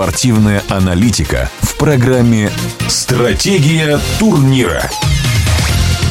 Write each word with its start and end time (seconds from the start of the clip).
Спортивная 0.00 0.62
аналитика 0.70 1.50
в 1.60 1.76
программе 1.76 2.50
«Стратегия 2.88 4.00
турнира». 4.18 4.90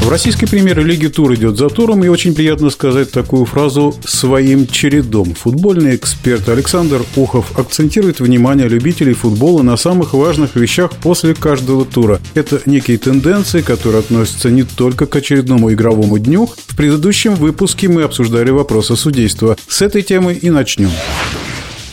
В 0.04 0.10
российской 0.10 0.46
премьер-лиге 0.46 1.10
тур 1.10 1.34
идет 1.34 1.58
за 1.58 1.70
туром, 1.70 2.04
и 2.04 2.08
очень 2.08 2.36
приятно 2.36 2.70
сказать 2.70 3.10
такую 3.10 3.46
фразу 3.46 3.96
«своим 4.06 4.68
чередом». 4.68 5.34
Футбольный 5.34 5.96
эксперт 5.96 6.48
Александр 6.50 7.02
Ухов 7.16 7.58
акцентирует 7.58 8.20
внимание 8.20 8.68
любителей 8.68 9.16
футбола 9.16 9.64
на 9.64 9.76
самых 9.76 10.14
важных 10.14 10.56
вещах 10.56 10.92
после 11.02 11.34
каждого 11.34 11.84
тура. 11.84 12.22
Это 12.36 12.62
некие 12.68 13.00
тенденции, 13.00 13.62
которые 13.62 14.02
относятся 14.02 14.52
не 14.52 14.62
только 14.62 15.08
к 15.08 15.16
очередному 15.16 15.74
игровому 15.74 16.20
дню. 16.20 16.48
В 16.68 16.78
предыдущем 16.78 17.34
выпуске 17.34 17.88
мы 17.88 18.04
обсуждали 18.04 18.52
вопросы 18.52 18.96
судейства. 18.96 19.58
С 19.68 19.82
этой 19.82 20.04
темы 20.04 20.34
и 20.34 20.52
начнем. 20.52 20.92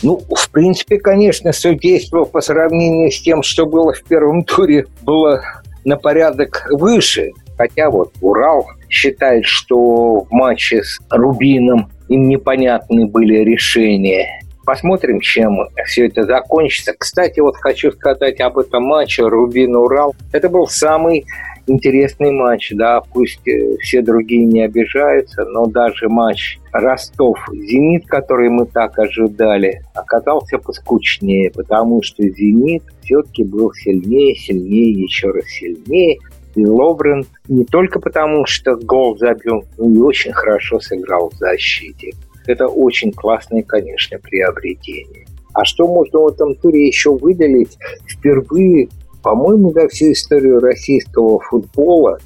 Ну, 0.03 0.21
в 0.29 0.49
принципе, 0.51 0.99
конечно, 0.99 1.51
судейство 1.51 2.23
по 2.23 2.41
сравнению 2.41 3.11
с 3.11 3.21
тем, 3.21 3.41
что 3.41 3.65
было 3.65 3.93
в 3.93 4.03
первом 4.03 4.43
туре, 4.43 4.85
было 5.01 5.41
на 5.85 5.97
порядок 5.97 6.67
выше. 6.69 7.31
Хотя 7.57 7.89
вот 7.89 8.13
Урал 8.21 8.67
считает, 8.89 9.45
что 9.45 10.21
в 10.21 10.27
матче 10.31 10.83
с 10.83 10.99
Рубином 11.09 11.91
им 12.07 12.29
непонятны 12.29 13.07
были 13.07 13.37
решения. 13.37 14.41
Посмотрим, 14.67 15.21
чем 15.21 15.59
все 15.85 16.07
это 16.07 16.23
закончится. 16.23 16.91
Кстати, 16.91 17.39
вот 17.39 17.55
хочу 17.55 17.89
сказать 17.89 18.41
об 18.41 18.57
этом 18.57 18.83
матче 18.83 19.23
Рубин-Урал. 19.25 20.13
Это 20.33 20.49
был 20.49 20.67
самый 20.67 21.25
интересный 21.67 22.31
матч, 22.31 22.73
да, 22.73 22.99
пусть 22.99 23.47
э, 23.47 23.77
все 23.77 24.01
другие 24.01 24.43
не 24.43 24.63
обижаются, 24.63 25.45
но 25.45 25.67
даже 25.67 26.09
матч 26.09 26.59
Ростов-Зенит, 26.73 28.07
который 28.07 28.49
мы 28.49 28.65
так 28.65 28.99
ожидали, 28.99 29.83
оказался 29.95 30.57
поскучнее, 30.57 31.49
потому 31.51 32.03
что 32.03 32.23
Зенит 32.23 32.83
все-таки 33.03 33.45
был 33.45 33.71
сильнее, 33.71 34.35
сильнее, 34.35 34.91
еще 34.91 35.31
раз 35.31 35.45
сильнее. 35.45 36.17
И 36.55 36.65
Ловрен 36.65 37.25
не 37.47 37.63
только 37.63 38.01
потому, 38.01 38.45
что 38.45 38.75
гол 38.75 39.17
забил, 39.17 39.63
но 39.77 39.89
и 39.89 39.97
очень 39.99 40.33
хорошо 40.33 40.81
сыграл 40.81 41.29
в 41.29 41.35
защите. 41.35 42.11
Это 42.47 42.67
очень 42.67 43.11
классное, 43.11 43.61
конечно, 43.61 44.17
приобретение. 44.19 45.25
А 45.53 45.65
что 45.65 45.87
можно 45.87 46.19
в 46.19 46.27
этом 46.27 46.55
туре 46.55 46.87
еще 46.87 47.15
выделить? 47.15 47.77
Впервые, 48.07 48.89
по-моему, 49.21 49.71
за 49.73 49.87
всю 49.89 50.11
историю 50.11 50.59
российского 50.59 51.39
футбола 51.39 52.19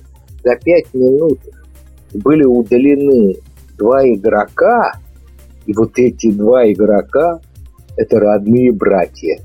за 0.43 0.55
пять 0.57 0.93
минут 0.93 1.39
были 2.13 2.43
удалены 2.43 3.35
два 3.77 4.07
игрока, 4.07 4.93
и 5.65 5.73
вот 5.73 5.97
эти 5.97 6.31
два 6.31 6.69
игрока– 6.71 7.39
это 7.97 8.19
родные 8.19 8.71
братья. 8.71 9.39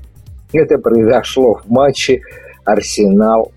Это 0.53 0.77
произошло 0.77 1.55
в 1.55 1.69
матче 1.69 2.21
Арсенал 2.65 3.51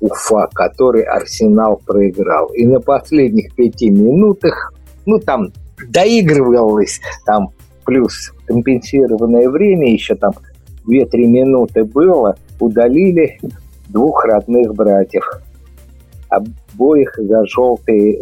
Уфа, 0.00 0.48
который 0.52 1.02
Арсенал 1.02 1.80
проиграл. 1.84 2.48
И 2.48 2.66
на 2.66 2.80
последних 2.80 3.54
пяти 3.54 3.90
минутах, 3.90 4.72
ну 5.06 5.18
там 5.18 5.52
доигрывалось, 5.88 7.00
там 7.24 7.50
плюс 7.84 8.32
компенсированное 8.46 9.48
время, 9.48 9.92
еще 9.92 10.14
там 10.14 10.32
2-3 10.86 11.26
минуты 11.26 11.84
было, 11.84 12.36
удалили 12.58 13.38
двух 13.88 14.24
родных 14.24 14.74
братьев. 14.74 15.24
Обоих 16.28 17.14
за 17.16 17.44
желтые 17.46 18.20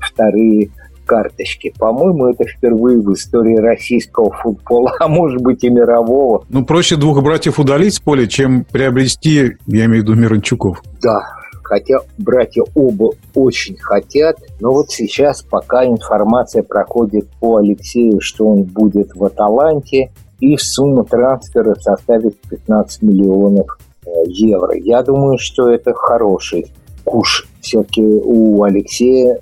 вторые 0.00 0.70
карточки. 1.06 1.72
По-моему, 1.78 2.28
это 2.28 2.44
впервые 2.44 3.00
в 3.00 3.12
истории 3.12 3.56
российского 3.56 4.32
футбола, 4.32 4.92
а 4.98 5.08
может 5.08 5.40
быть 5.40 5.64
и 5.64 5.70
мирового. 5.70 6.44
Ну, 6.48 6.64
проще 6.64 6.96
двух 6.96 7.22
братьев 7.22 7.58
удалить 7.58 7.94
с 7.94 8.00
поля, 8.00 8.26
чем 8.26 8.64
приобрести, 8.64 9.56
я 9.66 9.84
имею 9.86 10.02
в 10.02 10.08
виду, 10.08 10.14
Миранчуков. 10.14 10.82
Да, 11.00 11.20
хотя 11.66 11.98
братья 12.16 12.62
оба 12.74 13.10
очень 13.34 13.76
хотят, 13.76 14.38
но 14.60 14.70
вот 14.70 14.90
сейчас 14.90 15.42
пока 15.42 15.84
информация 15.84 16.62
проходит 16.62 17.26
по 17.40 17.56
Алексею, 17.56 18.20
что 18.20 18.46
он 18.46 18.62
будет 18.62 19.16
в 19.16 19.24
Аталанте, 19.24 20.12
и 20.38 20.56
сумма 20.58 21.04
трансфера 21.04 21.74
составит 21.74 22.36
15 22.50 23.02
миллионов 23.02 23.78
э, 24.04 24.10
евро. 24.28 24.76
Я 24.76 25.02
думаю, 25.02 25.38
что 25.38 25.70
это 25.70 25.92
хороший 25.92 26.66
куш. 27.04 27.48
Все-таки 27.60 28.02
у 28.02 28.62
Алексея 28.62 29.40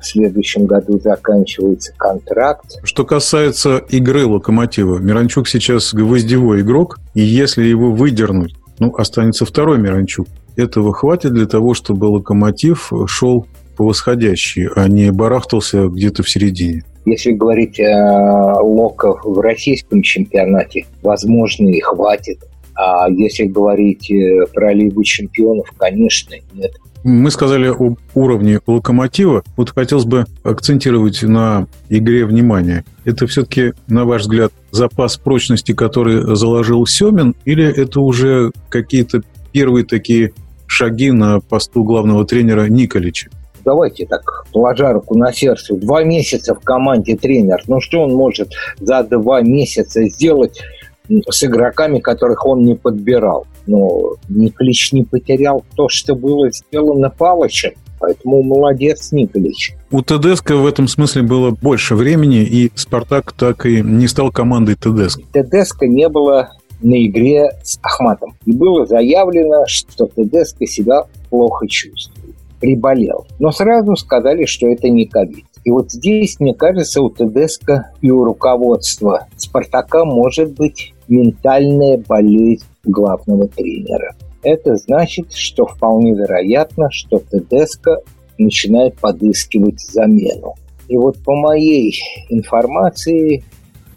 в 0.00 0.06
следующем 0.06 0.66
году 0.66 1.00
заканчивается 1.00 1.92
контракт. 1.96 2.76
Что 2.84 3.04
касается 3.04 3.78
игры 3.88 4.26
«Локомотива», 4.26 4.98
Миранчук 4.98 5.48
сейчас 5.48 5.92
гвоздевой 5.92 6.60
игрок, 6.60 6.98
и 7.14 7.22
если 7.22 7.64
его 7.64 7.90
выдернуть, 7.90 8.54
ну, 8.78 8.94
останется 8.96 9.44
второй 9.44 9.78
Миранчук. 9.78 10.28
Этого 10.56 10.92
хватит 10.92 11.32
для 11.32 11.46
того, 11.46 11.74
чтобы 11.74 12.06
«Локомотив» 12.06 12.92
шел 13.06 13.46
по 13.76 13.84
восходящей, 13.84 14.68
а 14.74 14.88
не 14.88 15.10
барахтался 15.10 15.88
где-то 15.88 16.22
в 16.22 16.30
середине. 16.30 16.84
Если 17.06 17.32
говорить 17.32 17.80
о 17.80 18.62
Лока 18.62 19.14
в 19.24 19.38
российском 19.40 20.00
чемпионате, 20.02 20.86
возможно, 21.02 21.68
и 21.68 21.80
хватит. 21.80 22.38
А 22.76 23.08
если 23.10 23.44
говорить 23.44 24.10
э, 24.10 24.46
про 24.52 24.72
Лигу 24.72 25.04
чемпионов, 25.04 25.70
конечно, 25.76 26.34
нет. 26.54 26.72
Мы 27.04 27.30
сказали 27.30 27.66
об 27.66 27.98
уровне 28.14 28.60
локомотива. 28.66 29.44
Вот 29.56 29.70
хотелось 29.70 30.06
бы 30.06 30.24
акцентировать 30.42 31.22
на 31.22 31.66
игре 31.90 32.24
внимания. 32.24 32.84
Это 33.04 33.26
все-таки, 33.26 33.74
на 33.86 34.06
ваш 34.06 34.22
взгляд, 34.22 34.52
запас 34.70 35.18
прочности, 35.18 35.72
который 35.72 36.34
заложил 36.34 36.86
Семин, 36.86 37.34
или 37.44 37.64
это 37.64 38.00
уже 38.00 38.52
какие-то 38.70 39.20
первые 39.52 39.84
такие 39.84 40.32
шаги 40.66 41.10
на 41.10 41.40
посту 41.40 41.84
главного 41.84 42.24
тренера 42.24 42.68
Николича? 42.68 43.30
давайте 43.64 44.06
так, 44.06 44.44
положа 44.52 44.92
руку 44.92 45.16
на 45.16 45.32
сердце, 45.32 45.74
два 45.74 46.04
месяца 46.04 46.54
в 46.54 46.60
команде 46.60 47.16
тренер, 47.16 47.62
ну 47.66 47.80
что 47.80 48.02
он 48.02 48.14
может 48.14 48.52
за 48.78 49.02
два 49.02 49.40
месяца 49.40 50.06
сделать 50.08 50.60
с 51.08 51.44
игроками, 51.44 51.98
которых 51.98 52.46
он 52.46 52.64
не 52.64 52.74
подбирал? 52.74 53.46
Но 53.66 54.14
Николич 54.28 54.92
не 54.92 55.04
потерял 55.04 55.64
то, 55.76 55.88
что 55.88 56.14
было 56.14 56.50
сделано 56.50 57.10
Палычем. 57.10 57.72
Поэтому 58.00 58.42
молодец 58.42 59.12
Николич. 59.12 59.74
У 59.90 60.02
ТДСК 60.02 60.50
в 60.50 60.66
этом 60.66 60.88
смысле 60.88 61.22
было 61.22 61.50
больше 61.50 61.94
времени, 61.94 62.42
и 62.42 62.70
«Спартак» 62.74 63.32
так 63.32 63.64
и 63.64 63.80
не 63.80 64.08
стал 64.08 64.30
командой 64.30 64.74
ТДСК. 64.74 65.20
ТДСК 65.32 65.82
не 65.82 66.08
было 66.08 66.50
на 66.84 67.04
игре 67.06 67.50
с 67.62 67.78
Ахматом. 67.82 68.36
И 68.44 68.52
было 68.52 68.86
заявлено, 68.86 69.64
что 69.66 70.06
ТДСК 70.06 70.66
себя 70.66 71.04
плохо 71.30 71.66
чувствует, 71.66 72.36
приболел. 72.60 73.26
Но 73.38 73.50
сразу 73.50 73.96
сказали, 73.96 74.44
что 74.44 74.68
это 74.68 74.88
не 74.88 75.06
ковид. 75.06 75.46
И 75.64 75.70
вот 75.70 75.90
здесь, 75.90 76.38
мне 76.38 76.54
кажется, 76.54 77.02
у 77.02 77.08
ТДСК 77.08 77.90
и 78.02 78.10
у 78.10 78.22
руководства 78.24 79.26
«Спартака» 79.36 80.04
может 80.04 80.54
быть 80.54 80.92
ментальная 81.08 82.02
болезнь 82.06 82.66
главного 82.84 83.48
тренера. 83.48 84.14
Это 84.42 84.76
значит, 84.76 85.32
что 85.32 85.64
вполне 85.64 86.12
вероятно, 86.12 86.88
что 86.90 87.18
Тедеско 87.18 88.02
начинает 88.36 88.98
подыскивать 89.00 89.80
замену. 89.80 90.54
И 90.88 90.98
вот 90.98 91.16
по 91.24 91.34
моей 91.34 91.94
информации 92.28 93.42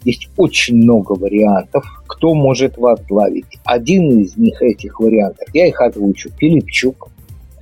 есть 0.08 0.28
очень 0.36 0.76
много 0.76 1.12
вариантов, 1.12 1.84
кто 2.06 2.34
может 2.34 2.76
возглавить. 2.78 3.58
Один 3.64 4.20
из 4.20 4.36
них, 4.36 4.60
этих 4.62 5.00
вариантов, 5.00 5.48
я 5.52 5.66
их 5.66 5.80
озвучу, 5.80 6.30
Филипчук. 6.38 7.08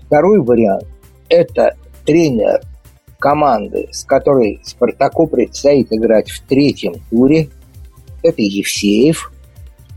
Второй 0.07 0.41
вариант– 0.41 0.87
это 1.29 1.77
тренер 2.05 2.61
команды, 3.19 3.89
с 3.91 4.05
которой 4.05 4.61
Спартаку 4.63 5.27
предстоит 5.27 5.93
играть 5.93 6.31
в 6.31 6.41
третьем 6.47 6.95
туре. 7.11 7.49
Это 8.23 8.43
Евсеев– 8.43 9.33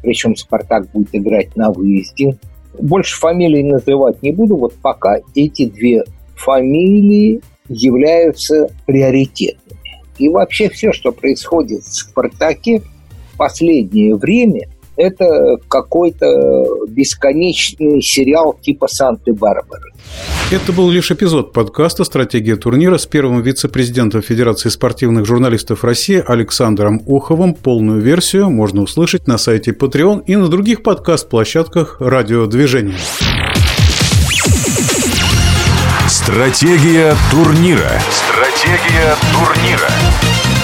причем 0.02 0.36
«Спартак» 0.36 0.90
будет 0.92 1.10
играть 1.14 1.56
на 1.56 1.72
выезде. 1.72 2.38
Больше 2.80 3.20
фамилий 3.20 3.64
называть 3.64 4.22
не 4.22 4.32
буду, 4.32 4.58
вот 4.58 4.74
пока 4.76 5.18
эти 5.36 5.66
две 5.66 6.04
фамилии 6.36 7.42
являются 7.68 8.70
приоритетными. 8.86 9.79
И 10.20 10.30
вообще 10.30 10.70
все, 10.70 10.94
что 10.94 11.12
происходит 11.12 11.84
в 11.84 11.94
«Спартаке» 11.94 12.84
в 13.34 13.38
последнее 13.38 14.16
время– 14.16 14.70
это 15.00 15.58
какой-то 15.70 16.86
бесконечный 16.90 18.02
сериал 18.02 18.60
типа 18.62 18.88
«Санты-Барбары». 18.88 19.94
Это 20.52 20.74
был 20.74 20.90
лишь 20.90 21.10
эпизод 21.10 21.54
подкаста 21.54 22.04
«Стратегия 22.04 22.58
турнира» 22.58 22.98
с 22.98 23.06
первым 23.06 23.42
вице-президентом 23.42 24.22
Федерации 24.22 24.68
спортивных 24.68 25.26
журналистов 25.26 25.86
России 25.86 26.22
Александром 26.26 27.02
Уховым. 27.06 27.54
Полную 27.54 28.02
версию 28.02 28.50
можно 28.50 28.82
услышать 28.82 29.26
на 29.26 29.38
сайте 29.38 29.72
Patreon 29.72 30.24
и 30.26 30.36
на 30.36 30.50
других 30.50 30.84
подкаст-площадках 30.84 31.98
радиодвижения. 32.02 32.98
Стратегия 36.10 37.16
турнира. 37.30 38.00
Стратегия 38.10 39.16
турнира. 39.32 40.59